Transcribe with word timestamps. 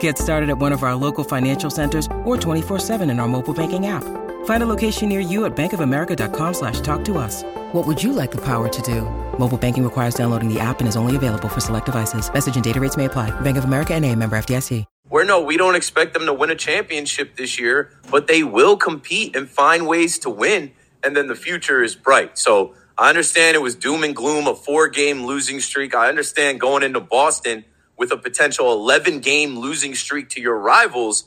Get 0.00 0.18
started 0.18 0.50
at 0.50 0.58
one 0.58 0.72
of 0.72 0.82
our 0.82 0.94
local 0.94 1.24
financial 1.24 1.70
centers 1.70 2.06
or 2.24 2.36
24-7 2.36 3.10
in 3.10 3.18
our 3.18 3.28
mobile 3.28 3.54
banking 3.54 3.86
app. 3.86 4.04
Find 4.44 4.62
a 4.62 4.66
location 4.66 5.08
near 5.08 5.20
you 5.20 5.46
at 5.46 5.56
bankofamerica.com 5.56 6.54
slash 6.54 6.80
talk 6.80 7.04
to 7.06 7.16
us. 7.16 7.44
What 7.72 7.86
would 7.86 8.02
you 8.02 8.12
like 8.12 8.30
the 8.30 8.42
power 8.44 8.68
to 8.68 8.82
do? 8.82 9.02
Mobile 9.38 9.56
banking 9.56 9.84
requires 9.84 10.14
downloading 10.14 10.52
the 10.52 10.60
app 10.60 10.80
and 10.80 10.88
is 10.88 10.96
only 10.96 11.16
available 11.16 11.48
for 11.48 11.60
select 11.60 11.86
devices. 11.86 12.30
Message 12.32 12.56
and 12.56 12.64
data 12.64 12.80
rates 12.80 12.96
may 12.96 13.06
apply. 13.06 13.28
Bank 13.40 13.56
of 13.56 13.64
America 13.64 13.94
and 13.94 14.04
a 14.04 14.14
member 14.14 14.36
FDIC. 14.36 14.84
Where 15.08 15.24
no, 15.24 15.40
we 15.40 15.56
don't 15.56 15.74
expect 15.74 16.14
them 16.14 16.24
to 16.26 16.32
win 16.32 16.50
a 16.50 16.54
championship 16.54 17.34
this 17.34 17.58
year, 17.58 17.98
but 18.12 18.28
they 18.28 18.44
will 18.44 18.76
compete 18.76 19.34
and 19.34 19.48
find 19.48 19.88
ways 19.88 20.20
to 20.20 20.30
win. 20.30 20.70
And 21.02 21.16
then 21.16 21.26
the 21.26 21.34
future 21.34 21.82
is 21.82 21.96
bright. 21.96 22.38
So 22.38 22.74
I 22.96 23.08
understand 23.08 23.56
it 23.56 23.62
was 23.62 23.74
doom 23.74 24.04
and 24.04 24.14
gloom, 24.14 24.46
a 24.46 24.54
four 24.54 24.88
game 24.88 25.24
losing 25.24 25.58
streak. 25.58 25.96
I 25.96 26.08
understand 26.08 26.60
going 26.60 26.82
into 26.82 27.00
Boston– 27.00 27.64
with 28.00 28.10
a 28.10 28.16
potential 28.16 28.72
11 28.72 29.20
game 29.20 29.58
losing 29.58 29.94
streak 29.94 30.30
to 30.30 30.40
your 30.40 30.58
rivals, 30.58 31.24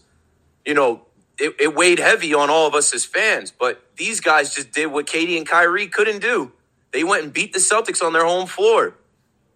you 0.65 0.73
know, 0.73 1.03
it, 1.37 1.55
it, 1.59 1.75
weighed 1.75 1.99
heavy 1.99 2.33
on 2.33 2.49
all 2.49 2.65
of 2.65 2.73
us 2.73 2.95
as 2.95 3.05
fans. 3.05 3.51
But 3.51 3.83
these 3.95 4.19
guys 4.19 4.55
just 4.55 4.71
did 4.71 4.87
what 4.87 5.05
KD 5.05 5.37
and 5.37 5.47
Kyrie 5.47 5.85
couldn't 5.85 6.19
do. 6.19 6.51
They 6.91 7.03
went 7.03 7.25
and 7.25 7.31
beat 7.31 7.53
the 7.53 7.59
Celtics 7.59 8.01
on 8.03 8.11
their 8.11 8.25
home 8.25 8.47
floor. 8.47 8.95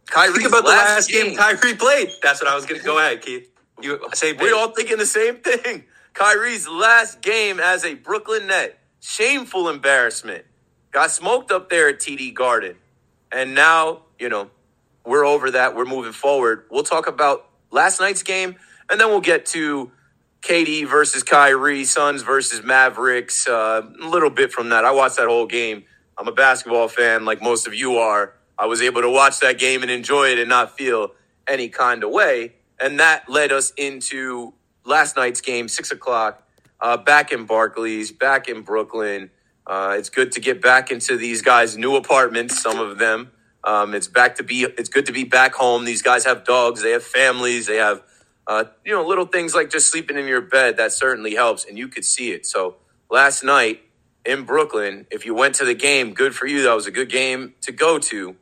Kyrie 0.06 0.34
Think 0.34 0.48
about 0.48 0.64
last 0.66 1.08
the 1.10 1.18
last 1.18 1.26
game, 1.26 1.26
game 1.30 1.38
Kyrie 1.38 1.76
played. 1.76 2.10
That's 2.22 2.40
what 2.40 2.52
I 2.52 2.56
was 2.56 2.68
going 2.68 2.80
to 2.80 2.86
go 2.86 3.00
ahead, 3.00 3.24
Keith. 3.24 3.50
You 3.82 4.00
same 4.14 4.38
We're 4.38 4.56
all 4.56 4.70
thinking 4.70 4.98
the 5.00 5.06
same 5.08 5.38
thing. 5.38 5.86
Kyrie's 6.14 6.68
last 6.68 7.22
game 7.22 7.60
as 7.60 7.84
a 7.84 7.96
Brooklyn 7.96 8.46
Net. 8.46 8.78
Shameful 9.00 9.70
embarrassment. 9.70 10.46
Got 10.92 11.10
smoked 11.10 11.52
up 11.52 11.70
there 11.70 11.90
at 11.90 12.00
TD 12.00 12.36
Garden. 12.36 12.76
And 13.32 13.56
now, 13.56 14.04
you 14.20 14.30
know, 14.30 14.52
we're 15.08 15.26
over 15.26 15.52
that. 15.52 15.76
We're 15.76 15.86
moving 15.86 16.12
forward. 16.12 16.66
We'll 16.70 16.84
talk 16.84 17.08
about 17.08 17.50
last 17.72 18.00
night's 18.00 18.24
game, 18.24 18.56
and 18.90 19.00
then 19.00 19.08
we'll 19.08 19.22
get 19.22 19.46
to 19.48 19.92
KD 20.42 20.88
versus 20.88 21.24
Kyrie, 21.24 21.86
Suns 21.86 22.22
versus 22.22 22.64
Mavericks. 22.64 23.48
Uh, 23.48 23.84
a 24.02 24.08
little 24.08 24.30
bit 24.30 24.52
from 24.52 24.70
that. 24.70 24.86
I 24.86 24.92
watched 24.92 25.18
that 25.18 25.28
whole 25.28 25.48
game. 25.48 25.86
I'm 26.18 26.28
a 26.28 26.32
basketball 26.34 26.88
fan, 26.88 27.26
like 27.26 27.42
most 27.42 27.68
of 27.68 27.74
you 27.74 27.98
are. 27.98 28.34
I 28.58 28.66
was 28.66 28.82
able 28.82 29.02
to 29.02 29.10
watch 29.10 29.40
that 29.40 29.60
game 29.60 29.82
and 29.82 29.92
enjoy 29.92 30.32
it 30.32 30.40
and 30.40 30.50
not 30.50 30.78
feel 30.78 31.12
any 31.48 31.70
kind 31.70 32.04
of 32.04 32.12
way. 32.12 32.54
And 32.80 33.00
that 33.00 33.30
led 33.30 33.52
us 33.52 33.72
into 33.78 34.54
last 34.84 35.16
night's 35.16 35.42
game, 35.42 35.68
six 35.68 35.92
o'clock, 35.92 36.44
uh, 36.82 36.98
back 36.98 37.32
in 37.32 37.46
Barclays, 37.46 38.12
back 38.12 38.48
in 38.48 38.62
Brooklyn. 38.62 39.30
Uh, 39.66 39.96
it's 39.98 40.10
good 40.10 40.32
to 40.34 40.40
get 40.40 40.62
back 40.62 40.92
into 40.92 41.18
these 41.18 41.42
guys' 41.42 41.78
new 41.78 41.96
apartments, 41.96 42.62
some 42.62 42.80
of 42.80 42.98
them. 42.98 43.32
Um, 43.68 43.94
it's 43.94 44.08
back 44.08 44.38
to 44.38 44.44
be. 44.44 44.64
It's 44.64 44.88
good 44.88 45.06
to 45.08 45.12
be 45.12 45.26
back 45.26 45.54
home. 45.54 45.84
These 45.84 46.02
guys 46.02 46.24
have 46.24 46.46
dogs. 46.46 46.82
They 46.82 46.92
have 46.92 47.04
families. 47.04 47.68
They 47.68 47.76
have, 47.76 48.02
uh, 48.48 48.64
you 48.86 48.94
know, 48.94 49.06
little 49.06 49.26
things 49.26 49.54
like 49.54 49.70
just 49.70 49.92
sleeping 49.92 50.18
in 50.18 50.26
your 50.26 50.40
bed. 50.40 50.78
That 50.78 50.94
certainly 50.94 51.36
helps, 51.36 51.66
and 51.66 51.78
you 51.78 51.90
could 51.90 52.06
see 52.06 52.32
it. 52.32 52.46
So 52.46 52.78
last 53.12 53.44
night 53.44 53.82
in 54.26 54.46
Brooklyn, 54.46 55.06
if 55.12 55.26
you 55.26 55.36
went 55.36 55.56
to 55.56 55.66
the 55.66 55.74
game, 55.74 56.14
good 56.14 56.34
for 56.34 56.48
you. 56.48 56.64
That 56.64 56.76
was 56.76 56.88
a 56.88 56.92
good 56.92 57.10
game 57.10 57.56
to 57.62 57.74
go 57.74 58.00
to. 58.00 58.38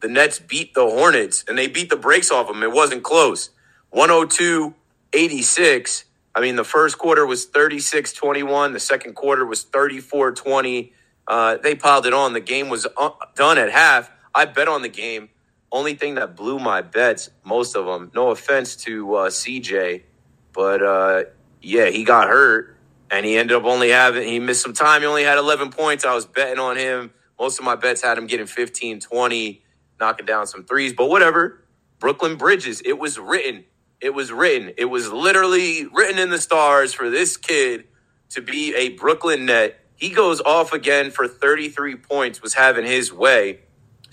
The 0.00 0.08
Nets 0.08 0.38
beat 0.38 0.72
the 0.72 0.86
Hornets, 0.86 1.44
and 1.46 1.58
they 1.58 1.66
beat 1.66 1.90
the 1.90 1.96
brakes 1.96 2.30
off 2.30 2.48
them. 2.48 2.62
It 2.62 2.72
wasn't 2.72 3.02
close. 3.02 3.50
102 3.90 4.74
86. 5.12 6.04
I 6.34 6.40
mean, 6.40 6.56
the 6.56 6.64
first 6.64 6.96
quarter 6.96 7.26
was 7.26 7.44
36 7.44 8.14
21. 8.14 8.72
The 8.72 8.80
second 8.80 9.14
quarter 9.14 9.44
was 9.44 9.62
34 9.62 10.32
20. 10.32 10.92
Uh, 11.28 11.56
they 11.58 11.74
piled 11.74 12.06
it 12.06 12.14
on. 12.14 12.32
The 12.32 12.40
game 12.40 12.70
was 12.70 12.86
uh, 12.96 13.10
done 13.36 13.58
at 13.58 13.70
half. 13.70 14.10
I 14.34 14.46
bet 14.46 14.68
on 14.68 14.82
the 14.82 14.88
game. 14.88 15.28
Only 15.70 15.94
thing 15.94 16.16
that 16.16 16.36
blew 16.36 16.58
my 16.58 16.82
bets, 16.82 17.30
most 17.44 17.76
of 17.76 17.86
them. 17.86 18.10
No 18.14 18.30
offense 18.30 18.76
to 18.76 19.14
uh, 19.16 19.30
CJ, 19.30 20.02
but 20.52 20.82
uh, 20.82 21.24
yeah, 21.62 21.86
he 21.86 22.04
got 22.04 22.28
hurt 22.28 22.76
and 23.10 23.26
he 23.26 23.36
ended 23.36 23.56
up 23.56 23.64
only 23.64 23.90
having 23.90 24.26
he 24.26 24.38
missed 24.38 24.62
some 24.62 24.72
time. 24.72 25.02
He 25.02 25.06
only 25.06 25.24
had 25.24 25.38
11 25.38 25.70
points. 25.70 26.04
I 26.04 26.14
was 26.14 26.26
betting 26.26 26.58
on 26.58 26.76
him. 26.76 27.12
Most 27.38 27.58
of 27.58 27.64
my 27.64 27.76
bets 27.76 28.02
had 28.02 28.18
him 28.18 28.26
getting 28.26 28.46
15, 28.46 29.00
20, 29.00 29.62
knocking 30.00 30.26
down 30.26 30.46
some 30.46 30.64
threes, 30.64 30.92
but 30.92 31.08
whatever. 31.08 31.64
Brooklyn 31.98 32.36
Bridges, 32.36 32.80
it 32.84 32.98
was 32.98 33.18
written. 33.18 33.64
It 34.00 34.14
was 34.14 34.32
written. 34.32 34.72
It 34.76 34.86
was 34.86 35.10
literally 35.12 35.86
written 35.86 36.18
in 36.18 36.30
the 36.30 36.40
stars 36.40 36.92
for 36.92 37.10
this 37.10 37.36
kid 37.36 37.84
to 38.30 38.42
be 38.42 38.74
a 38.76 38.90
Brooklyn 38.90 39.46
net. 39.46 39.80
He 39.96 40.10
goes 40.10 40.40
off 40.40 40.72
again 40.72 41.10
for 41.10 41.26
33 41.26 41.96
points, 41.96 42.42
was 42.42 42.54
having 42.54 42.84
his 42.84 43.12
way. 43.12 43.60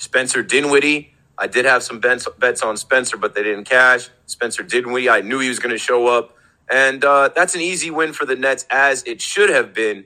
Spencer 0.01 0.41
Dinwiddie. 0.41 1.13
I 1.37 1.45
did 1.45 1.65
have 1.65 1.83
some 1.83 1.99
bets 1.99 2.63
on 2.63 2.75
Spencer, 2.75 3.17
but 3.17 3.35
they 3.35 3.43
didn't 3.43 3.65
cash. 3.65 4.09
Spencer 4.25 4.63
Dinwiddie, 4.63 5.11
I 5.11 5.21
knew 5.21 5.37
he 5.37 5.47
was 5.47 5.59
going 5.59 5.71
to 5.71 5.77
show 5.77 6.07
up. 6.07 6.35
And 6.71 7.05
uh, 7.05 7.29
that's 7.35 7.53
an 7.53 7.61
easy 7.61 7.91
win 7.91 8.11
for 8.11 8.25
the 8.25 8.35
Nets, 8.35 8.65
as 8.71 9.03
it 9.03 9.21
should 9.21 9.51
have 9.51 9.75
been. 9.75 10.05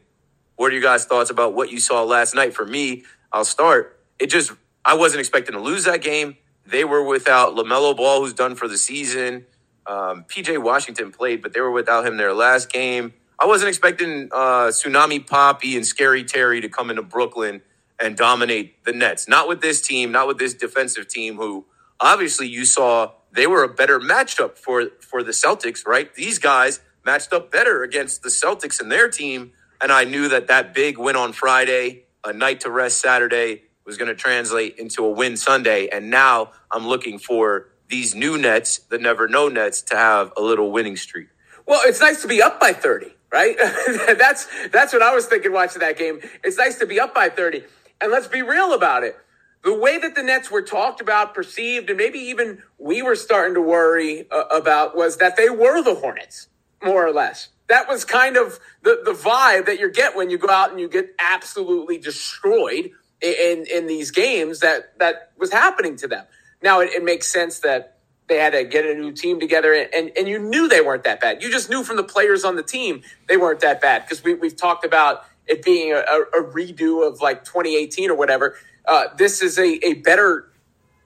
What 0.57 0.73
are 0.73 0.75
you 0.75 0.81
guys' 0.81 1.05
thoughts 1.05 1.29
about 1.29 1.53
what 1.53 1.71
you 1.71 1.79
saw 1.79 2.03
last 2.03 2.35
night? 2.35 2.53
For 2.53 2.65
me, 2.65 3.05
I'll 3.31 3.45
start. 3.45 3.97
It 4.19 4.27
just, 4.29 4.51
I 4.83 4.95
wasn't 4.95 5.21
expecting 5.21 5.53
to 5.53 5.61
lose 5.61 5.85
that 5.85 6.01
game. 6.01 6.35
They 6.65 6.83
were 6.83 7.03
without 7.03 7.55
LaMelo 7.55 7.95
Ball, 7.95 8.19
who's 8.19 8.33
done 8.33 8.55
for 8.55 8.67
the 8.67 8.77
season. 8.77 9.45
Um, 9.87 10.25
PJ 10.27 10.61
Washington 10.61 11.13
played, 11.13 11.41
but 11.41 11.53
they 11.53 11.61
were 11.61 11.71
without 11.71 12.05
him 12.05 12.17
their 12.17 12.33
last 12.33 12.69
game. 12.69 13.13
I 13.39 13.45
wasn't 13.45 13.69
expecting 13.69 14.27
uh, 14.33 14.71
Tsunami 14.71 15.25
Papi 15.25 15.77
and 15.77 15.87
Scary 15.87 16.25
Terry 16.25 16.59
to 16.59 16.67
come 16.67 16.89
into 16.89 17.01
Brooklyn 17.01 17.61
and 17.99 18.17
dominate 18.17 18.83
the 18.85 18.93
Nets. 18.93 19.27
Not 19.27 19.47
with 19.47 19.61
this 19.61 19.81
team, 19.81 20.11
not 20.11 20.27
with 20.27 20.37
this 20.37 20.53
defensive 20.53 21.07
team 21.07 21.37
who 21.37 21.65
obviously 21.99 22.47
you 22.47 22.65
saw 22.65 23.11
they 23.31 23.47
were 23.47 23.63
a 23.63 23.69
better 23.69 23.99
matchup 23.99 24.57
for 24.57 24.87
for 25.01 25.23
the 25.23 25.31
Celtics, 25.31 25.85
right? 25.85 26.13
These 26.15 26.39
guys 26.39 26.79
matched 27.05 27.33
up 27.33 27.51
better 27.51 27.83
against 27.83 28.23
the 28.23 28.29
Celtics 28.29 28.81
and 28.81 28.91
their 28.91 29.09
team, 29.09 29.51
and 29.81 29.91
I 29.91 30.03
knew 30.03 30.27
that 30.29 30.47
that 30.47 30.73
big 30.73 30.97
win 30.97 31.15
on 31.15 31.33
Friday, 31.33 32.05
a 32.23 32.33
night 32.33 32.61
to 32.61 32.71
rest 32.71 32.99
Saturday 32.99 33.63
was 33.85 33.97
going 33.97 34.07
to 34.07 34.15
translate 34.15 34.77
into 34.77 35.05
a 35.05 35.11
win 35.11 35.37
Sunday, 35.37 35.87
and 35.87 36.09
now 36.09 36.51
I'm 36.71 36.87
looking 36.87 37.19
for 37.19 37.67
these 37.87 38.15
new 38.15 38.37
Nets, 38.37 38.79
the 38.79 38.97
never 38.97 39.27
know 39.27 39.47
Nets, 39.47 39.81
to 39.83 39.95
have 39.95 40.33
a 40.35 40.41
little 40.41 40.71
winning 40.71 40.97
streak. 40.97 41.27
Well, 41.67 41.81
it's 41.85 42.01
nice 42.01 42.21
to 42.23 42.27
be 42.27 42.41
up 42.41 42.59
by 42.59 42.73
30, 42.73 43.13
right? 43.31 43.55
that's 44.17 44.47
that's 44.69 44.91
what 44.91 45.03
I 45.03 45.13
was 45.13 45.27
thinking 45.27 45.51
watching 45.51 45.81
that 45.81 45.97
game. 45.97 46.19
It's 46.43 46.57
nice 46.57 46.79
to 46.79 46.87
be 46.87 46.99
up 46.99 47.13
by 47.13 47.29
30. 47.29 47.63
And 48.01 48.11
let's 48.11 48.27
be 48.27 48.41
real 48.41 48.73
about 48.73 49.03
it. 49.03 49.17
The 49.63 49.73
way 49.73 49.97
that 49.97 50.13
the 50.13 50.21
Nets 50.21 50.51
were 50.51 50.61
talked 50.61 51.01
about, 51.01 51.33
perceived, 51.33 51.89
and 51.89 51.97
maybe 51.97 52.19
even 52.19 52.61
we 52.77 53.01
were 53.01 53.15
starting 53.15 53.55
to 53.55 53.61
worry 53.61 54.27
uh, 54.29 54.43
about 54.55 54.95
was 54.95 55.17
that 55.17 55.37
they 55.37 55.49
were 55.49 55.81
the 55.81 55.95
Hornets, 55.95 56.49
more 56.83 57.05
or 57.05 57.11
less. 57.11 57.49
That 57.67 57.87
was 57.87 58.05
kind 58.05 58.37
of 58.37 58.59
the, 58.83 59.01
the 59.03 59.13
vibe 59.13 59.65
that 59.65 59.79
you 59.79 59.91
get 59.91 60.15
when 60.15 60.29
you 60.29 60.37
go 60.37 60.49
out 60.49 60.69
and 60.69 60.79
you 60.79 60.87
get 60.87 61.15
absolutely 61.19 61.97
destroyed 61.97 62.91
in, 63.21 63.65
in 63.65 63.87
these 63.87 64.11
games 64.11 64.59
that, 64.59 64.99
that 64.99 65.31
was 65.39 65.51
happening 65.51 65.95
to 65.97 66.07
them. 66.07 66.25
Now, 66.61 66.81
it, 66.81 66.91
it 66.91 67.03
makes 67.03 67.31
sense 67.31 67.59
that 67.61 67.97
they 68.27 68.37
had 68.37 68.53
to 68.53 68.63
get 68.65 68.85
a 68.85 68.93
new 68.93 69.13
team 69.13 69.39
together, 69.39 69.73
and, 69.73 70.11
and 70.15 70.27
you 70.27 70.37
knew 70.37 70.67
they 70.67 70.81
weren't 70.81 71.05
that 71.05 71.21
bad. 71.21 71.41
You 71.41 71.49
just 71.51 71.71
knew 71.71 71.83
from 71.83 71.95
the 71.95 72.03
players 72.03 72.43
on 72.43 72.55
the 72.55 72.63
team 72.63 73.01
they 73.27 73.37
weren't 73.37 73.61
that 73.61 73.81
bad 73.81 74.03
because 74.03 74.23
we, 74.23 74.35
we've 74.35 74.55
talked 74.55 74.85
about– 74.85 75.23
it 75.47 75.63
being 75.63 75.93
a, 75.93 75.97
a 75.97 76.43
redo 76.43 77.07
of 77.07 77.21
like 77.21 77.45
2018 77.45 78.11
or 78.11 78.15
whatever. 78.15 78.55
Uh, 78.85 79.05
this 79.17 79.41
is 79.41 79.57
a, 79.59 79.85
a 79.85 79.95
better 79.95 80.51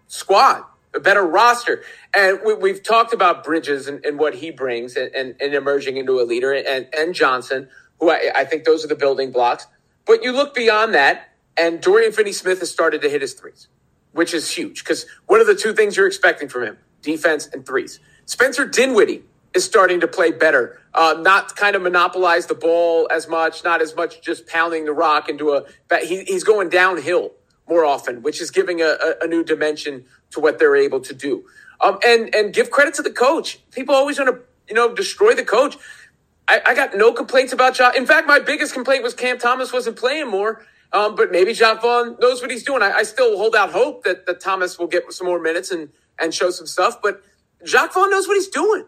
squad, 0.07 0.63
a 0.95 0.99
better 0.99 1.23
roster. 1.25 1.83
And 2.15 2.39
we, 2.61 2.71
have 2.71 2.83
talked 2.83 3.13
about 3.13 3.43
Bridges 3.43 3.87
and, 3.87 4.05
and 4.05 4.19
what 4.19 4.35
he 4.35 4.51
brings 4.51 4.95
and, 4.97 5.13
and, 5.15 5.35
and, 5.41 5.53
emerging 5.55 5.97
into 5.97 6.19
a 6.21 6.23
leader 6.23 6.53
and, 6.53 6.87
and 6.93 7.15
Johnson, 7.15 7.69
who 7.99 8.11
I, 8.11 8.31
I 8.35 8.45
think 8.45 8.65
those 8.65 8.85
are 8.85 8.89
the 8.89 8.95
building 8.95 9.31
blocks. 9.31 9.67
But 10.05 10.23
you 10.23 10.31
look 10.33 10.55
beyond 10.55 10.93
that, 10.95 11.29
and 11.57 11.81
Dorian 11.81 12.11
Finney 12.13 12.33
Smith 12.33 12.59
has 12.61 12.71
started 12.71 13.01
to 13.03 13.09
hit 13.09 13.21
his 13.21 13.33
threes. 13.33 13.67
which 14.13 14.33
is 14.33 14.51
huge 14.51 14.83
because 14.83 15.05
what 15.27 15.41
are 15.41 15.45
the 15.45 15.55
two 15.55 15.73
things 15.73 15.97
you're 15.97 16.07
expecting 16.07 16.49
from 16.49 16.63
him? 16.63 16.77
Defense 17.01 17.47
and 17.53 17.65
threes. 17.65 17.99
Spencer 18.25 18.65
Dinwiddie 18.65 19.23
is 19.53 19.65
starting 19.65 19.99
to 19.99 20.07
play 20.07 20.31
better, 20.31 20.81
uh, 20.93 21.15
not 21.19 21.55
kind 21.55 21.75
of 21.75 21.81
monopolize 21.81 22.45
the 22.45 22.55
ball 22.55 23.07
as 23.11 23.27
much, 23.27 23.63
not 23.63 23.81
as 23.81 23.95
much 23.95 24.21
just 24.21 24.47
pounding 24.47 24.85
the 24.85 24.93
rock 24.93 25.29
into 25.29 25.51
a. 25.51 25.65
He, 26.01 26.23
he's 26.23 26.43
going 26.43 26.69
downhill 26.69 27.31
more 27.67 27.85
often, 27.85 28.21
which 28.21 28.41
is 28.41 28.51
giving 28.51 28.81
a, 28.81 28.95
a, 29.21 29.27
new 29.27 29.43
dimension 29.43 30.05
to 30.31 30.39
what 30.39 30.57
they're 30.57 30.75
able 30.75 30.99
to 31.01 31.13
do. 31.13 31.45
Um, 31.81 31.99
and 32.05 32.33
and 32.35 32.53
give 32.53 32.71
credit 32.71 32.93
to 32.95 33.01
the 33.01 33.11
coach. 33.11 33.59
People 33.71 33.95
always 33.95 34.19
want 34.19 34.31
to 34.31 34.41
you 34.67 34.75
know 34.75 34.93
destroy 34.93 35.33
the 35.33 35.45
coach. 35.45 35.77
I, 36.47 36.61
I 36.67 36.75
got 36.75 36.95
no 36.95 37.13
complaints 37.13 37.53
about 37.53 37.75
John. 37.75 37.95
In 37.95 38.05
fact, 38.05 38.27
my 38.27 38.39
biggest 38.39 38.73
complaint 38.73 39.03
was 39.03 39.13
Cam 39.13 39.37
Thomas 39.37 39.71
wasn't 39.71 39.97
playing 39.97 40.27
more. 40.27 40.65
Um, 40.91 41.13
but 41.13 41.31
maybe 41.31 41.53
Jacque 41.53 41.83
Vaughn 41.83 42.17
knows 42.19 42.41
what 42.41 42.49
he's 42.49 42.63
doing. 42.63 42.81
I, 42.81 42.91
I, 42.91 43.03
still 43.03 43.37
hold 43.37 43.55
out 43.55 43.71
hope 43.71 44.03
that, 44.05 44.25
that 44.25 44.39
Thomas 44.39 44.79
will 44.79 44.87
get 44.87 45.03
some 45.13 45.27
more 45.27 45.39
minutes 45.39 45.69
and, 45.69 45.89
and 46.19 46.33
show 46.33 46.49
some 46.49 46.65
stuff. 46.65 46.99
But 46.99 47.21
Jacque 47.63 47.93
Vaughn 47.93 48.09
knows 48.09 48.27
what 48.27 48.33
he's 48.33 48.47
doing. 48.47 48.85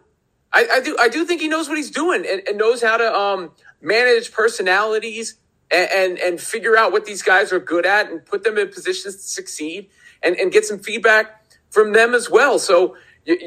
I, 0.53 0.67
I 0.73 0.79
do 0.81 0.97
I 0.99 1.09
do 1.09 1.25
think 1.25 1.41
he 1.41 1.47
knows 1.47 1.69
what 1.69 1.77
he's 1.77 1.91
doing 1.91 2.25
and, 2.29 2.41
and 2.47 2.57
knows 2.57 2.81
how 2.81 2.97
to 2.97 3.13
um, 3.13 3.51
manage 3.81 4.31
personalities 4.31 5.35
and, 5.71 5.89
and, 5.91 6.19
and 6.19 6.41
figure 6.41 6.77
out 6.77 6.91
what 6.91 7.05
these 7.05 7.21
guys 7.21 7.53
are 7.53 7.59
good 7.59 7.85
at 7.85 8.11
and 8.11 8.25
put 8.25 8.43
them 8.43 8.57
in 8.57 8.69
positions 8.69 9.15
to 9.15 9.23
succeed 9.23 9.89
and, 10.21 10.35
and 10.35 10.51
get 10.51 10.65
some 10.65 10.79
feedback 10.79 11.43
from 11.69 11.93
them 11.93 12.13
as 12.13 12.29
well. 12.29 12.59
So 12.59 12.95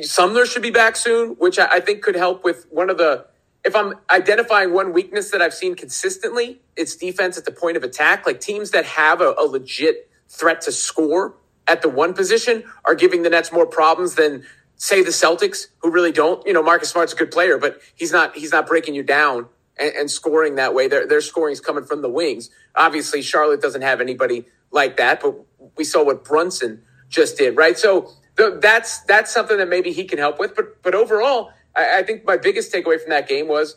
Sumner 0.03 0.47
should 0.47 0.63
be 0.63 0.71
back 0.71 0.97
soon, 0.97 1.31
which 1.33 1.59
I, 1.59 1.67
I 1.73 1.81
think 1.81 2.03
could 2.03 2.17
help 2.17 2.45
with 2.45 2.67
one 2.71 2.91
of 2.91 2.99
the 2.99 3.27
if 3.65 3.75
I'm 3.75 3.95
identifying 4.11 4.75
one 4.75 4.93
weakness 4.93 5.31
that 5.31 5.41
I've 5.41 5.55
seen 5.55 5.75
consistently, 5.75 6.61
it's 6.77 6.97
defense 6.97 7.39
at 7.39 7.47
the 7.47 7.51
point 7.51 7.79
of 7.79 7.83
attack. 7.83 8.27
Like 8.27 8.41
teams 8.41 8.71
that 8.73 8.85
have 8.85 9.23
a, 9.23 9.35
a 9.39 9.47
legit 9.47 10.11
threat 10.29 10.61
to 10.63 10.73
score 10.73 11.35
at 11.67 11.81
the 11.81 11.89
one 11.89 12.13
position 12.13 12.65
are 12.85 12.95
giving 12.95 13.23
the 13.23 13.31
Nets 13.31 13.53
more 13.53 13.67
problems 13.67 14.17
than 14.17 14.45
say 14.77 15.03
the 15.03 15.11
Celtics, 15.11 15.67
who 15.79 15.91
really 15.91 16.13
don't. 16.13 16.45
You 16.47 16.53
know, 16.53 16.63
Marcus 16.63 16.91
Smart's 16.91 17.13
a 17.13 17.17
good 17.17 17.31
player, 17.31 17.59
but 17.59 17.81
he's 17.95 18.13
not 18.13 18.37
he's 18.37 18.53
not 18.53 18.67
breaking 18.67 18.95
you 18.95 19.03
down 19.03 19.49
and, 19.79 19.95
and 19.95 20.11
scoring 20.11 20.57
that 20.57 20.75
way. 20.75 20.89
Their 20.89 21.07
their 21.07 21.21
scoring 21.21 21.53
is 21.53 21.61
coming 21.61 21.85
from 21.85 22.03
the 22.03 22.09
wings. 22.09 22.51
Obviously, 22.75 23.23
Charlotte 23.23 23.61
doesn't 23.61 23.83
have 23.83 24.01
anybody 24.01 24.47
like 24.71 24.97
that, 24.97 25.21
but 25.21 25.35
we 25.77 25.85
saw 25.85 26.05
what 26.05 26.25
Brunson 26.25 26.83
just 27.09 27.39
did, 27.39 27.57
right? 27.57 27.79
So 27.79 28.11
the, 28.37 28.59
that's 28.61 29.01
that's 29.01 29.33
something 29.33 29.59
that 29.59 29.69
maybe 29.69 29.93
he 29.93 30.05
can 30.05 30.19
help 30.19 30.39
with. 30.39 30.55
But 30.55 30.83
but 30.83 30.95
overall, 30.95 31.53
I, 31.75 31.99
I 31.99 32.03
think 32.03 32.25
my 32.25 32.37
biggest 32.37 32.73
takeaway 32.73 33.01
from 33.01 33.11
that 33.11 33.29
game 33.29 33.49
was 33.49 33.77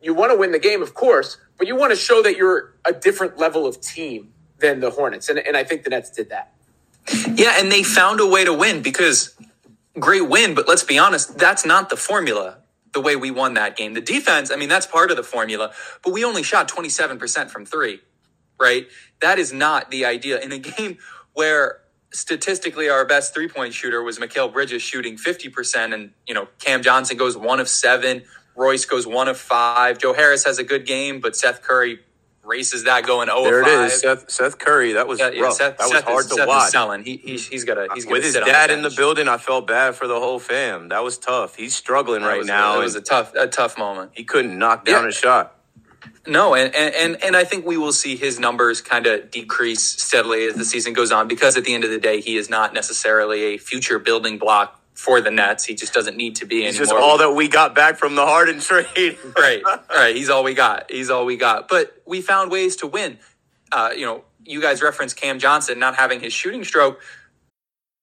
you 0.00 0.14
want 0.14 0.32
to 0.32 0.38
win 0.38 0.52
the 0.52 0.58
game, 0.58 0.82
of 0.82 0.94
course, 0.94 1.38
but 1.58 1.66
you 1.66 1.76
want 1.76 1.92
to 1.92 1.96
show 1.96 2.22
that 2.22 2.36
you're 2.36 2.74
a 2.84 2.92
different 2.92 3.38
level 3.38 3.66
of 3.66 3.80
team 3.80 4.32
than 4.58 4.80
the 4.80 4.90
Hornets, 4.90 5.28
and 5.28 5.38
and 5.38 5.56
I 5.56 5.64
think 5.64 5.82
the 5.84 5.90
Nets 5.90 6.10
did 6.10 6.30
that. 6.30 6.52
Yeah, 7.34 7.54
and 7.58 7.70
they 7.70 7.84
found 7.84 8.20
a 8.20 8.26
way 8.26 8.44
to 8.44 8.52
win 8.52 8.82
because 8.82 9.35
great 9.98 10.28
win, 10.28 10.54
but 10.54 10.68
let's 10.68 10.84
be 10.84 10.98
honest, 10.98 11.38
that's 11.38 11.64
not 11.66 11.90
the 11.90 11.96
formula. 11.96 12.58
The 12.92 13.00
way 13.00 13.16
we 13.16 13.30
won 13.30 13.54
that 13.54 13.76
game, 13.76 13.94
the 13.94 14.00
defense, 14.00 14.50
I 14.50 14.56
mean, 14.56 14.70
that's 14.70 14.86
part 14.86 15.10
of 15.10 15.18
the 15.18 15.22
formula, 15.22 15.72
but 16.02 16.12
we 16.12 16.24
only 16.24 16.42
shot 16.42 16.68
27% 16.68 17.50
from 17.50 17.66
three, 17.66 18.00
right? 18.60 18.88
That 19.20 19.38
is 19.38 19.52
not 19.52 19.90
the 19.90 20.06
idea 20.06 20.40
in 20.40 20.52
a 20.52 20.58
game 20.60 20.98
where 21.34 21.80
statistically 22.12 22.88
our 22.88 23.04
best 23.04 23.34
three 23.34 23.48
point 23.48 23.74
shooter 23.74 24.02
was 24.02 24.18
Mikal 24.18 24.52
Bridges 24.52 24.82
shooting 24.82 25.16
50%. 25.16 25.94
And, 25.94 26.12
you 26.26 26.34
know, 26.34 26.48
Cam 26.58 26.82
Johnson 26.82 27.16
goes 27.18 27.36
one 27.36 27.60
of 27.60 27.68
seven. 27.68 28.22
Royce 28.56 28.86
goes 28.86 29.06
one 29.06 29.28
of 29.28 29.38
five. 29.38 29.98
Joe 29.98 30.14
Harris 30.14 30.44
has 30.44 30.58
a 30.58 30.64
good 30.64 30.86
game, 30.86 31.20
but 31.20 31.36
Seth 31.36 31.62
Curry 31.62 32.00
races 32.46 32.84
that 32.84 33.06
going 33.06 33.28
0 33.28 33.42
there 33.44 33.62
it 33.62 33.68
is. 33.68 34.04
Oh 34.04 34.14
Seth, 34.14 34.30
Seth 34.30 34.58
Curry 34.58 34.92
that 34.92 35.06
was 35.06 35.18
yeah, 35.18 35.30
yeah, 35.30 35.42
rough. 35.42 35.54
Seth, 35.54 35.78
that 35.78 35.88
Seth 35.88 35.94
was 35.94 36.02
hard 36.04 36.24
is, 36.24 36.30
to 36.30 36.34
Seth 36.36 36.48
watch. 36.48 36.70
selling. 36.70 37.04
He, 37.04 37.16
he's, 37.16 37.46
he's 37.48 37.64
got 37.64 37.78
a 37.78 37.88
he's 37.94 38.06
with 38.06 38.22
his 38.22 38.34
dad 38.34 38.70
in 38.70 38.82
the 38.82 38.90
building 38.90 39.28
I 39.28 39.38
felt 39.38 39.66
bad 39.66 39.94
for 39.94 40.06
the 40.06 40.18
whole 40.18 40.38
fam. 40.38 40.88
That 40.88 41.02
was 41.02 41.18
tough. 41.18 41.56
He's 41.56 41.74
struggling 41.74 42.22
that 42.22 42.28
right 42.28 42.38
was, 42.38 42.46
now 42.46 42.80
it 42.80 42.84
was 42.84 42.94
a 42.94 43.00
tough 43.00 43.34
a 43.34 43.46
tough 43.46 43.76
moment. 43.78 44.12
he 44.14 44.24
couldn't 44.24 44.58
knock 44.58 44.84
down 44.84 45.02
yeah. 45.02 45.08
a 45.08 45.12
shot. 45.12 45.52
No, 46.26 46.54
and, 46.54 46.74
and 46.74 47.22
and 47.22 47.36
I 47.36 47.44
think 47.44 47.66
we 47.66 47.76
will 47.76 47.92
see 47.92 48.16
his 48.16 48.40
numbers 48.40 48.80
kind 48.80 49.06
of 49.06 49.30
decrease 49.30 49.82
steadily 49.82 50.46
as 50.46 50.54
the 50.54 50.64
season 50.64 50.92
goes 50.92 51.12
on 51.12 51.28
because 51.28 51.56
at 51.56 51.64
the 51.64 51.74
end 51.74 51.84
of 51.84 51.90
the 51.90 51.98
day, 51.98 52.20
he 52.20 52.36
is 52.36 52.50
not 52.50 52.74
necessarily 52.74 53.54
a 53.54 53.58
future 53.58 53.98
building 53.98 54.38
block 54.38 54.80
for 54.96 55.20
the 55.20 55.30
Nets. 55.30 55.64
He 55.64 55.74
just 55.74 55.92
doesn't 55.94 56.16
need 56.16 56.36
to 56.36 56.46
be 56.46 56.62
He's 56.62 56.78
anymore. 56.78 56.84
just 56.84 56.92
all 56.94 57.18
that 57.18 57.30
we 57.32 57.48
got 57.48 57.74
back 57.74 57.96
from 57.98 58.14
the 58.16 58.24
Harden 58.26 58.60
trade. 58.60 59.18
right, 59.38 59.62
right. 59.90 60.16
He's 60.16 60.30
all 60.30 60.42
we 60.44 60.54
got. 60.54 60.90
He's 60.90 61.10
all 61.10 61.24
we 61.26 61.36
got. 61.36 61.68
But 61.68 62.02
we 62.06 62.20
found 62.22 62.50
ways 62.50 62.76
to 62.76 62.86
win. 62.86 63.18
Uh, 63.72 63.90
you 63.96 64.06
know, 64.06 64.24
you 64.44 64.60
guys 64.60 64.82
referenced 64.82 65.16
Cam 65.16 65.38
Johnson 65.38 65.78
not 65.78 65.96
having 65.96 66.20
his 66.20 66.32
shooting 66.32 66.64
stroke. 66.64 67.00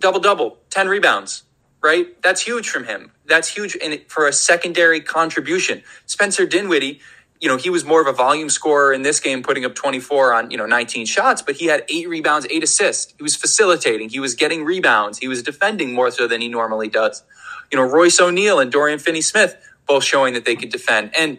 double 0.00 0.20
double, 0.20 0.58
10 0.70 0.88
rebounds, 0.88 1.44
right? 1.82 2.20
That's 2.22 2.40
huge 2.40 2.68
from 2.68 2.84
him. 2.84 3.12
That's 3.26 3.48
huge 3.48 3.74
in, 3.76 4.00
for 4.08 4.26
a 4.26 4.32
secondary 4.32 5.00
contribution. 5.00 5.82
Spencer 6.06 6.46
Dinwiddie, 6.46 7.00
you 7.40 7.48
know, 7.48 7.56
he 7.56 7.70
was 7.70 7.84
more 7.84 8.00
of 8.00 8.06
a 8.06 8.12
volume 8.12 8.48
scorer 8.48 8.92
in 8.92 9.02
this 9.02 9.20
game, 9.20 9.42
putting 9.42 9.64
up 9.64 9.74
24 9.74 10.32
on, 10.32 10.50
you 10.50 10.56
know, 10.56 10.66
19 10.66 11.06
shots, 11.06 11.42
but 11.42 11.56
he 11.56 11.66
had 11.66 11.84
eight 11.88 12.08
rebounds, 12.08 12.46
eight 12.50 12.62
assists. 12.62 13.14
He 13.16 13.22
was 13.22 13.36
facilitating, 13.36 14.08
he 14.08 14.20
was 14.20 14.34
getting 14.34 14.64
rebounds, 14.64 15.18
he 15.18 15.28
was 15.28 15.42
defending 15.42 15.92
more 15.92 16.10
so 16.10 16.26
than 16.26 16.40
he 16.40 16.48
normally 16.48 16.88
does. 16.88 17.22
You 17.70 17.78
know, 17.78 17.84
Royce 17.84 18.20
O'Neale 18.20 18.60
and 18.60 18.72
Dorian 18.72 18.98
Finney 18.98 19.20
Smith 19.20 19.56
both 19.86 20.04
showing 20.04 20.34
that 20.34 20.44
they 20.44 20.56
could 20.56 20.70
defend. 20.70 21.10
And 21.16 21.38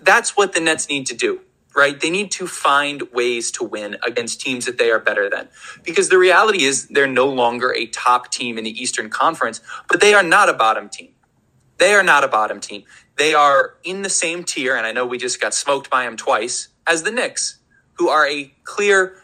that's 0.00 0.36
what 0.36 0.52
the 0.52 0.60
Nets 0.60 0.88
need 0.88 1.06
to 1.06 1.14
do 1.14 1.40
right? 1.74 2.00
They 2.00 2.10
need 2.10 2.30
to 2.32 2.46
find 2.46 3.02
ways 3.12 3.50
to 3.52 3.64
win 3.64 3.96
against 4.06 4.40
teams 4.40 4.66
that 4.66 4.78
they 4.78 4.90
are 4.90 4.98
better 4.98 5.30
than. 5.30 5.48
Because 5.82 6.08
the 6.08 6.18
reality 6.18 6.64
is 6.64 6.88
they're 6.88 7.06
no 7.06 7.26
longer 7.26 7.72
a 7.74 7.86
top 7.86 8.30
team 8.30 8.58
in 8.58 8.64
the 8.64 8.82
Eastern 8.82 9.08
Conference, 9.08 9.60
but 9.88 10.00
they 10.00 10.14
are 10.14 10.22
not 10.22 10.48
a 10.48 10.54
bottom 10.54 10.88
team. 10.88 11.12
They 11.78 11.94
are 11.94 12.02
not 12.02 12.24
a 12.24 12.28
bottom 12.28 12.60
team. 12.60 12.84
They 13.16 13.34
are 13.34 13.74
in 13.84 14.02
the 14.02 14.10
same 14.10 14.44
tier, 14.44 14.76
and 14.76 14.86
I 14.86 14.92
know 14.92 15.06
we 15.06 15.18
just 15.18 15.40
got 15.40 15.54
smoked 15.54 15.90
by 15.90 16.04
them 16.04 16.16
twice, 16.16 16.68
as 16.86 17.02
the 17.04 17.10
Knicks, 17.10 17.58
who 17.94 18.08
are 18.08 18.26
a 18.26 18.52
clear 18.64 19.16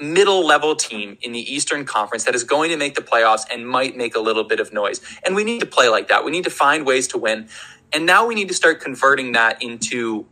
middle 0.00 0.44
level 0.44 0.74
team 0.74 1.16
in 1.22 1.32
the 1.32 1.52
Eastern 1.52 1.84
Conference 1.84 2.24
that 2.24 2.34
is 2.34 2.44
going 2.44 2.70
to 2.70 2.76
make 2.76 2.94
the 2.94 3.00
playoffs 3.00 3.44
and 3.50 3.68
might 3.68 3.96
make 3.96 4.14
a 4.14 4.20
little 4.20 4.44
bit 4.44 4.60
of 4.60 4.72
noise. 4.72 5.00
And 5.24 5.34
we 5.34 5.44
need 5.44 5.60
to 5.60 5.66
play 5.66 5.88
like 5.88 6.08
that. 6.08 6.24
We 6.24 6.30
need 6.30 6.44
to 6.44 6.50
find 6.50 6.84
ways 6.84 7.08
to 7.08 7.18
win. 7.18 7.48
And 7.92 8.06
now 8.06 8.26
we 8.26 8.34
need 8.34 8.48
to 8.48 8.54
start 8.54 8.80
converting 8.80 9.32
that 9.32 9.62
into 9.62 10.26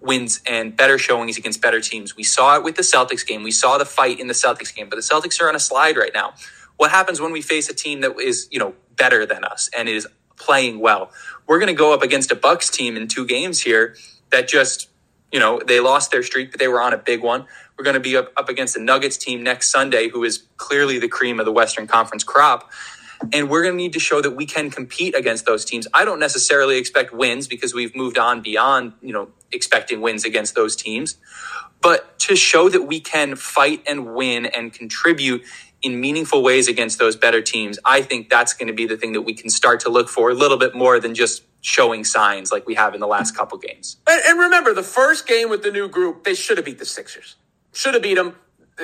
wins 0.00 0.40
and 0.46 0.76
better 0.76 0.98
showings 0.98 1.36
against 1.36 1.60
better 1.60 1.80
teams. 1.80 2.16
We 2.16 2.22
saw 2.22 2.56
it 2.56 2.62
with 2.62 2.76
the 2.76 2.82
Celtics 2.82 3.26
game. 3.26 3.42
We 3.42 3.50
saw 3.50 3.78
the 3.78 3.84
fight 3.84 4.20
in 4.20 4.28
the 4.28 4.34
Celtics 4.34 4.74
game, 4.74 4.88
but 4.88 4.96
the 4.96 5.02
Celtics 5.02 5.40
are 5.40 5.48
on 5.48 5.56
a 5.56 5.60
slide 5.60 5.96
right 5.96 6.12
now. 6.14 6.34
What 6.76 6.90
happens 6.90 7.20
when 7.20 7.32
we 7.32 7.42
face 7.42 7.68
a 7.68 7.74
team 7.74 8.00
that 8.02 8.18
is, 8.20 8.48
you 8.50 8.58
know, 8.58 8.74
better 8.96 9.26
than 9.26 9.44
us 9.44 9.68
and 9.76 9.88
is 9.88 10.06
playing 10.36 10.78
well? 10.78 11.10
We're 11.46 11.58
going 11.58 11.68
to 11.68 11.78
go 11.78 11.92
up 11.92 12.02
against 12.02 12.30
a 12.30 12.36
Bucks 12.36 12.70
team 12.70 12.96
in 12.96 13.08
two 13.08 13.26
games 13.26 13.60
here 13.60 13.96
that 14.30 14.46
just, 14.46 14.88
you 15.32 15.40
know, 15.40 15.60
they 15.66 15.80
lost 15.80 16.12
their 16.12 16.22
streak, 16.22 16.52
but 16.52 16.60
they 16.60 16.68
were 16.68 16.80
on 16.80 16.92
a 16.92 16.98
big 16.98 17.22
one. 17.22 17.46
We're 17.76 17.84
going 17.84 17.94
to 17.94 18.00
be 18.00 18.16
up, 18.16 18.32
up 18.36 18.48
against 18.48 18.74
the 18.74 18.80
Nuggets 18.80 19.16
team 19.16 19.42
next 19.42 19.68
Sunday, 19.68 20.08
who 20.08 20.22
is 20.22 20.44
clearly 20.56 20.98
the 20.98 21.08
cream 21.08 21.40
of 21.40 21.46
the 21.46 21.52
Western 21.52 21.86
Conference 21.86 22.22
crop. 22.22 22.70
And 23.32 23.50
we're 23.50 23.62
going 23.62 23.74
to 23.74 23.76
need 23.76 23.92
to 23.94 24.00
show 24.00 24.20
that 24.20 24.32
we 24.32 24.46
can 24.46 24.70
compete 24.70 25.14
against 25.14 25.44
those 25.44 25.64
teams. 25.64 25.86
I 25.92 26.04
don't 26.04 26.20
necessarily 26.20 26.78
expect 26.78 27.12
wins 27.12 27.48
because 27.48 27.74
we've 27.74 27.94
moved 27.96 28.18
on 28.18 28.40
beyond, 28.40 28.92
you 29.02 29.12
know, 29.12 29.28
expecting 29.52 30.00
wins 30.00 30.24
against 30.24 30.54
those 30.54 30.76
teams. 30.76 31.16
But 31.80 32.18
to 32.20 32.36
show 32.36 32.68
that 32.68 32.82
we 32.82 33.00
can 33.00 33.36
fight 33.36 33.82
and 33.86 34.14
win 34.14 34.46
and 34.46 34.72
contribute 34.72 35.42
in 35.80 36.00
meaningful 36.00 36.42
ways 36.42 36.68
against 36.68 36.98
those 36.98 37.16
better 37.16 37.40
teams, 37.40 37.78
I 37.84 38.02
think 38.02 38.28
that's 38.28 38.52
going 38.52 38.68
to 38.68 38.72
be 38.74 38.86
the 38.86 38.96
thing 38.96 39.12
that 39.12 39.22
we 39.22 39.34
can 39.34 39.48
start 39.50 39.80
to 39.80 39.88
look 39.88 40.08
for 40.08 40.30
a 40.30 40.34
little 40.34 40.56
bit 40.56 40.74
more 40.74 40.98
than 40.98 41.14
just 41.14 41.42
showing 41.60 42.04
signs 42.04 42.50
like 42.50 42.66
we 42.66 42.74
have 42.74 42.94
in 42.94 43.00
the 43.00 43.06
last 43.06 43.36
couple 43.36 43.58
games. 43.58 43.96
And, 44.08 44.20
and 44.26 44.40
remember, 44.40 44.74
the 44.74 44.82
first 44.82 45.26
game 45.26 45.50
with 45.50 45.62
the 45.62 45.70
new 45.70 45.88
group, 45.88 46.24
they 46.24 46.34
should 46.34 46.56
have 46.58 46.64
beat 46.64 46.78
the 46.78 46.84
Sixers. 46.84 47.36
Should 47.72 47.94
have 47.94 48.02
beat 48.02 48.14
them. 48.14 48.36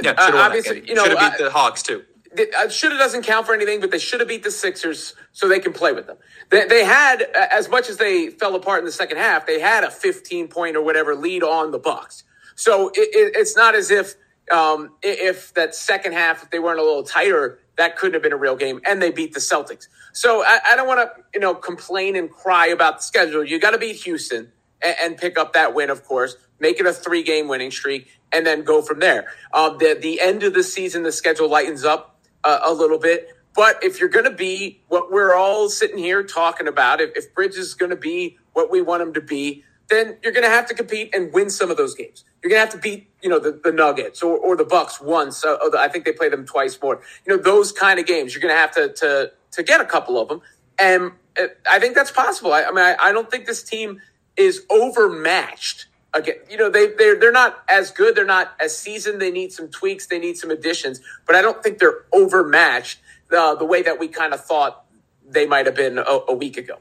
Yeah, 0.02 0.12
uh, 0.12 0.30
obviously, 0.34 0.86
you 0.86 0.94
know, 0.94 1.04
should 1.04 1.18
have 1.18 1.32
beat 1.32 1.44
the 1.44 1.50
Hawks 1.50 1.82
too. 1.82 2.04
Uh, 2.38 2.68
should 2.68 2.92
have 2.92 3.00
doesn't 3.00 3.22
count 3.22 3.46
for 3.46 3.54
anything, 3.54 3.80
but 3.80 3.90
they 3.90 3.98
should 3.98 4.20
have 4.20 4.28
beat 4.28 4.42
the 4.42 4.50
Sixers 4.50 5.14
so 5.32 5.48
they 5.48 5.60
can 5.60 5.72
play 5.72 5.92
with 5.92 6.06
them. 6.06 6.16
They, 6.50 6.66
they 6.66 6.84
had, 6.84 7.22
as 7.22 7.68
much 7.68 7.88
as 7.88 7.96
they 7.96 8.30
fell 8.30 8.54
apart 8.54 8.80
in 8.80 8.84
the 8.84 8.92
second 8.92 9.18
half, 9.18 9.46
they 9.46 9.60
had 9.60 9.84
a 9.84 9.90
15 9.90 10.48
point 10.48 10.76
or 10.76 10.82
whatever 10.82 11.14
lead 11.14 11.42
on 11.42 11.70
the 11.70 11.78
Bucks. 11.78 12.24
So 12.56 12.88
it, 12.90 13.08
it, 13.12 13.36
it's 13.36 13.56
not 13.56 13.74
as 13.74 13.90
if 13.90 14.14
um, 14.52 14.92
if 15.02 15.54
that 15.54 15.74
second 15.74 16.12
half, 16.12 16.42
if 16.42 16.50
they 16.50 16.58
weren't 16.58 16.78
a 16.78 16.82
little 16.82 17.02
tighter, 17.02 17.58
that 17.76 17.96
couldn't 17.96 18.14
have 18.14 18.22
been 18.22 18.32
a 18.32 18.36
real 18.36 18.56
game. 18.56 18.80
And 18.84 19.00
they 19.00 19.10
beat 19.10 19.32
the 19.32 19.40
Celtics. 19.40 19.88
So 20.12 20.44
I, 20.44 20.60
I 20.72 20.76
don't 20.76 20.86
want 20.86 21.00
to, 21.00 21.22
you 21.32 21.40
know, 21.40 21.54
complain 21.54 22.16
and 22.16 22.30
cry 22.30 22.66
about 22.66 22.98
the 22.98 23.02
schedule. 23.02 23.44
You 23.44 23.58
got 23.58 23.70
to 23.70 23.78
beat 23.78 23.96
Houston 23.96 24.52
and, 24.82 24.96
and, 25.00 25.16
pick 25.16 25.38
up 25.38 25.54
that 25.54 25.74
win, 25.74 25.90
of 25.90 26.04
course, 26.04 26.36
make 26.60 26.78
it 26.78 26.86
a 26.86 26.92
three 26.92 27.22
game 27.22 27.48
winning 27.48 27.70
streak, 27.70 28.08
and 28.32 28.46
then 28.46 28.62
go 28.64 28.82
from 28.82 29.00
there. 29.00 29.26
Um, 29.52 29.78
the, 29.78 29.98
the 30.00 30.20
end 30.20 30.42
of 30.42 30.54
the 30.54 30.62
season, 30.62 31.02
the 31.02 31.12
schedule 31.12 31.48
lightens 31.48 31.84
up 31.84 32.13
uh, 32.44 32.60
a 32.62 32.72
little 32.72 32.98
bit. 32.98 33.28
But 33.54 33.82
if 33.82 34.00
you're 34.00 34.08
going 34.08 34.24
to 34.24 34.30
be 34.30 34.80
what 34.88 35.12
we're 35.12 35.34
all 35.34 35.68
sitting 35.68 35.98
here 35.98 36.22
talking 36.22 36.66
about, 36.66 37.00
if, 37.00 37.16
if 37.16 37.34
Bridges 37.34 37.58
is 37.58 37.74
going 37.74 37.90
to 37.90 37.96
be 37.96 38.36
what 38.52 38.70
we 38.70 38.82
want 38.82 39.02
him 39.02 39.14
to 39.14 39.20
be, 39.20 39.64
then 39.90 40.16
you're 40.22 40.32
going 40.32 40.44
to 40.44 40.50
have 40.50 40.66
to 40.66 40.74
compete 40.74 41.14
and 41.14 41.32
win 41.32 41.50
some 41.50 41.70
of 41.70 41.76
those 41.76 41.94
games. 41.94 42.24
You're 42.42 42.50
going 42.50 42.58
to 42.58 42.64
have 42.66 42.74
to 42.74 42.78
beat, 42.78 43.08
you 43.22 43.28
know, 43.28 43.38
the, 43.38 43.60
the 43.62 43.70
Nuggets 43.70 44.22
or, 44.22 44.36
or 44.36 44.56
the 44.56 44.64
Bucks 44.64 45.00
once. 45.00 45.44
Uh, 45.44 45.56
I 45.78 45.88
think 45.88 46.04
they 46.04 46.12
play 46.12 46.28
them 46.28 46.44
twice 46.46 46.80
more. 46.80 47.00
You 47.26 47.36
know, 47.36 47.42
those 47.42 47.70
kind 47.70 48.00
of 48.00 48.06
games. 48.06 48.34
You're 48.34 48.42
going 48.42 48.54
to 48.54 48.58
have 48.58 48.72
to 48.72 48.92
to 49.00 49.32
to 49.52 49.62
get 49.62 49.80
a 49.80 49.84
couple 49.84 50.18
of 50.18 50.28
them, 50.28 50.40
and 50.78 51.12
uh, 51.38 51.46
I 51.70 51.78
think 51.78 51.94
that's 51.94 52.10
possible. 52.10 52.52
I, 52.52 52.64
I 52.64 52.70
mean, 52.70 52.84
I, 52.84 52.96
I, 52.98 53.12
don't 53.12 53.30
think 53.30 53.46
this 53.46 53.62
team 53.62 54.00
is 54.36 54.64
overmatched. 54.68 55.86
Again, 56.14 56.36
you 56.48 56.56
know, 56.56 56.70
they 56.70 56.88
they're 56.88 57.18
they're 57.18 57.32
not 57.32 57.64
as 57.68 57.90
good. 57.90 58.14
They're 58.14 58.24
not 58.24 58.54
as 58.60 58.76
seasoned. 58.76 59.20
They 59.20 59.32
need 59.32 59.52
some 59.52 59.68
tweaks. 59.68 60.06
They 60.06 60.18
need 60.18 60.36
some 60.36 60.50
additions. 60.50 61.00
But 61.26 61.36
I 61.36 61.42
don't 61.42 61.62
think 61.62 61.78
they're 61.78 62.04
overmatched 62.12 63.00
uh, 63.36 63.56
the 63.56 63.64
way 63.64 63.82
that 63.82 63.98
we 63.98 64.08
kind 64.08 64.32
of 64.32 64.44
thought 64.44 64.84
they 65.28 65.46
might 65.46 65.66
have 65.66 65.74
been 65.74 65.98
a, 65.98 66.20
a 66.28 66.34
week 66.34 66.56
ago. 66.56 66.78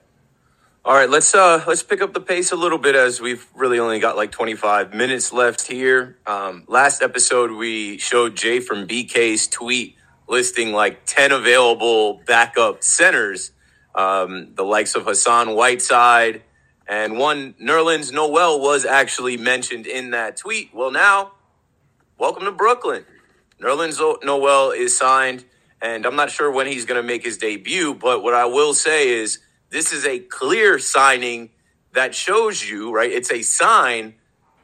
All 0.86 0.94
right, 0.94 1.10
let's 1.10 1.34
uh 1.34 1.64
let's 1.66 1.82
pick 1.82 2.02
up 2.02 2.14
the 2.14 2.20
pace 2.20 2.52
a 2.52 2.58
little 2.58 2.78
bit 2.78 2.94
as 2.94 3.22
we've 3.22 3.48
really 3.56 3.80
only 3.80 4.00
got 4.00 4.18
like 4.18 4.32
25 4.32 4.94
minutes 4.94 5.32
left 5.32 5.62
here. 5.66 6.18
Um, 6.28 6.66
last 6.68 7.02
episode 7.02 7.52
we 7.52 7.98
showed 8.00 8.36
Jay 8.36 8.60
from 8.60 8.86
BK's 8.86 9.48
tweet 9.48 9.96
listing 10.28 10.74
like 10.74 11.06
10 11.06 11.32
available 11.32 12.22
backup 12.26 12.84
centers, 12.84 13.52
um, 13.96 14.56
the 14.56 14.64
likes 14.64 14.96
of 14.96 15.06
Hassan 15.06 15.56
Whiteside 15.56 16.44
and 16.88 17.18
one 17.18 17.54
Nerlens 17.62 18.12
Noel 18.12 18.60
was 18.60 18.86
actually 18.86 19.38
mentioned 19.38 19.88
in 19.88 20.12
that 20.12 20.38
tweet. 20.38 20.74
Well, 20.74 20.92
now, 20.92 21.34
welcome 22.18 22.44
to 22.46 22.52
Brooklyn. 22.52 23.06
Nerlens 23.62 24.00
Noel 24.24 24.72
is 24.72 24.98
signed, 24.98 25.46
and 25.82 26.06
I'm 26.06 26.16
not 26.16 26.30
sure 26.32 26.52
when 26.52 26.68
he's 26.68 26.86
going 26.86 27.02
to 27.02 27.08
make 27.08 27.24
his 27.24 27.38
debut, 27.38 27.94
but 27.94 28.24
what 28.24 28.34
I 28.34 28.46
will 28.46 28.74
say 28.74 29.10
is 29.10 29.40
this 29.70 29.94
is 29.94 30.06
a 30.06 30.20
clear 30.20 30.80
signing 30.80 31.52
that 31.94 32.14
shows 32.14 32.68
you, 32.68 32.94
right? 32.94 33.12
It's 33.12 33.32
a 33.32 33.42
sign 33.42 34.16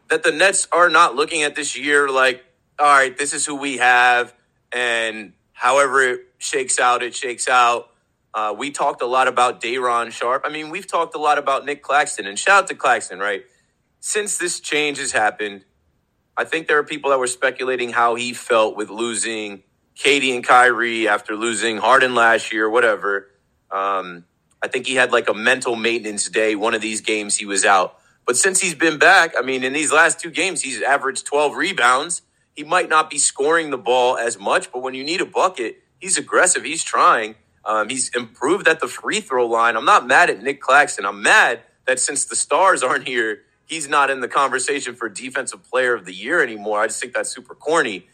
that 0.10 0.24
the 0.24 0.32
Nets 0.32 0.68
are 0.72 0.90
not 0.90 1.16
looking 1.16 1.44
at 1.44 1.56
this 1.56 1.78
year 1.78 2.10
like, 2.10 2.44
all 2.78 2.86
right, 2.86 3.18
this 3.18 3.34
is 3.34 3.46
who 3.46 3.56
we 3.56 3.78
have, 3.78 4.34
and 4.72 5.34
however 5.54 6.02
it 6.02 6.22
shakes 6.38 6.80
out, 6.80 7.04
it 7.04 7.16
shakes 7.16 7.48
out. 7.48 7.89
Uh, 8.34 8.54
we 8.58 8.72
talked 8.72 9.02
a 9.02 9.06
lot 9.06 9.28
about 9.28 9.62
Day'Ron 9.62 10.12
Sharpe. 10.12 10.44
I 10.46 10.50
mean, 10.50 10.70
we've 10.70 10.88
talked 10.88 11.16
a 11.16 11.18
lot 11.18 11.38
about 11.38 11.66
Nick 11.66 11.82
Claxton, 11.82 12.28
and 12.28 12.38
shout 12.38 12.64
out 12.64 12.68
to 12.68 12.76
Claxton, 12.76 13.20
right? 13.20 13.44
Since 14.00 14.38
this 14.38 14.60
change 14.60 14.98
has 15.00 15.12
happened, 15.12 15.66
I 16.38 16.46
think 16.46 16.68
there 16.68 16.78
are 16.78 16.84
people 16.84 17.10
that 17.10 17.20
were 17.20 17.28
speculating 17.28 17.92
how 17.92 18.16
he 18.16 18.34
felt 18.34 18.78
with 18.78 18.90
losing 18.90 19.64
KD 19.98 20.34
and 20.34 20.44
Kyrie 20.44 21.08
after 21.08 21.36
losing 21.36 21.78
Harden 21.78 22.16
last 22.16 22.54
year, 22.54 22.70
whatever. 22.70 23.30
Um, 23.72 24.26
I 24.62 24.68
think 24.68 24.88
he 24.88 24.96
had 24.96 25.12
like 25.12 25.30
a 25.30 25.34
mental 25.34 25.76
maintenance 25.76 26.30
day. 26.30 26.56
One 26.56 26.74
of 26.74 26.82
these 26.82 27.02
games 27.02 27.38
he 27.38 27.46
was 27.46 27.66
out. 27.66 27.98
But 28.26 28.38
since 28.38 28.62
he's 28.62 28.76
been 28.76 29.00
back, 29.00 29.34
I 29.38 29.42
mean, 29.42 29.64
in 29.64 29.74
these 29.74 29.92
last 29.92 30.20
two 30.20 30.30
games, 30.30 30.62
he's 30.62 30.82
averaged 30.82 31.26
12 31.26 31.56
rebounds. 31.56 32.22
He 32.56 32.64
might 32.64 32.88
not 32.88 33.10
be 33.10 33.18
scoring 33.18 33.72
the 33.72 33.78
ball 33.78 34.18
as 34.18 34.38
much, 34.38 34.72
but 34.72 34.82
when 34.82 34.94
you 34.94 35.04
need 35.04 35.20
a 35.20 35.26
bucket, 35.26 35.82
he's 36.00 36.18
aggressive. 36.18 36.64
He's 36.64 36.84
trying. 36.84 37.36
Um, 37.66 37.90
he's 37.90 38.10
improved 38.16 38.68
at 38.68 38.82
the 38.82 38.88
free 38.88 39.22
throw 39.22 39.48
line. 39.48 39.78
I'm 39.78 39.86
not 39.86 40.08
mad 40.08 40.30
at 40.30 40.44
Nick 40.44 40.62
Claxton. 40.62 41.06
I'm 41.06 41.24
mad 41.24 41.62
that 41.88 42.00
since 42.00 42.26
the 42.26 42.36
stars 42.36 42.84
aren't 42.84 43.08
here, 43.08 43.44
he's 43.66 43.90
not 43.90 44.10
in 44.10 44.22
the 44.22 44.28
conversation 44.28 44.96
for 44.96 45.10
defensive 45.10 45.64
player 45.70 45.96
of 45.96 46.06
the 46.06 46.14
year 46.14 46.44
anymore. 46.44 46.82
I 46.82 46.88
just 46.88 47.02
think 47.02 47.14
that's 47.14 47.30
super 47.32 47.56
corny. 47.56 48.10